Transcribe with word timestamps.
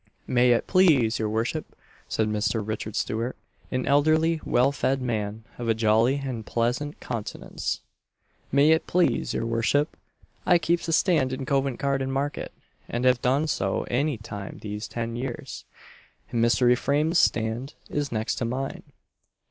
[Illustration: 0.01 0.23
PIG 0.25 0.35
WIT.] 0.35 0.35
"May 0.35 0.51
it 0.53 0.67
please 0.67 1.19
your 1.19 1.29
worship," 1.29 1.75
said 2.09 2.27
Mr. 2.27 2.67
Richard 2.67 2.95
Stewart 2.95 3.37
an 3.69 3.85
elderly, 3.85 4.41
well 4.43 4.71
fed 4.71 4.99
man, 4.99 5.43
of 5.59 5.69
a 5.69 5.75
jolly 5.75 6.15
and 6.25 6.43
pleasant 6.43 6.99
countenance 6.99 7.81
"May 8.51 8.71
it 8.71 8.87
please 8.87 9.35
your 9.35 9.45
worship, 9.45 9.95
I 10.43 10.57
keeps 10.57 10.87
a 10.87 10.91
stand 10.91 11.31
in 11.33 11.45
Covent 11.45 11.77
garden 11.77 12.11
Market, 12.11 12.51
and 12.89 13.05
have 13.05 13.21
done 13.21 13.45
so 13.45 13.85
any 13.91 14.17
time 14.17 14.57
these 14.63 14.87
ten 14.87 15.15
years; 15.15 15.65
and 16.31 16.43
Mr. 16.43 16.71
Ephraim's 16.71 17.19
stand 17.19 17.75
is 17.87 18.11
next 18.11 18.37
to 18.39 18.45
mine. 18.45 18.81